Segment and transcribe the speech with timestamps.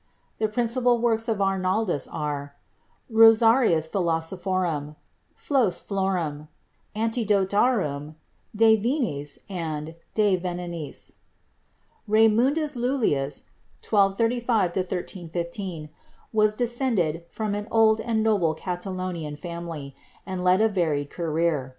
[0.39, 2.55] The principal works of Arnaldus are
[3.07, 4.95] "Rosarius philosophorum,"
[5.35, 6.47] "Flos florum,"
[6.95, 8.15] '"Antidotarium,"
[8.55, 11.11] "De Vinis" and "De Venenis."
[12.09, 13.43] Raymundus Lullius
[13.87, 15.89] (1 235 131 5)
[16.33, 19.95] was descended from an old and noble Catalonian family,
[20.25, 21.69] and led a varied career.